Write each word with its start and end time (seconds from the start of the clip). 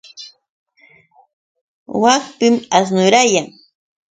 Wakpim 2.01 2.55
asnurayan. 2.77 3.47